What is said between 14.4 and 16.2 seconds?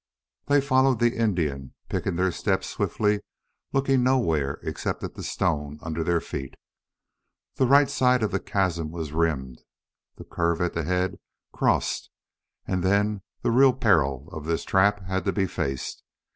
this trap had to be faced.